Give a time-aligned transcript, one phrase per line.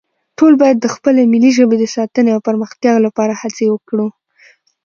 [0.37, 4.07] ټول باید د خپلې ملي ژبې د ساتنې او پرمختیا لپاره هڅې وکړو